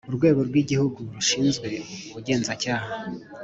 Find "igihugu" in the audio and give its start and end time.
0.61-0.99